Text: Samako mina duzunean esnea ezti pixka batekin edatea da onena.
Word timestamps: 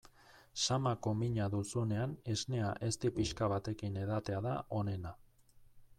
Samako 0.61 1.11
mina 1.17 1.49
duzunean 1.55 2.15
esnea 2.35 2.71
ezti 2.89 3.11
pixka 3.19 3.53
batekin 3.55 4.03
edatea 4.07 4.41
da 4.47 4.59
onena. 4.83 5.17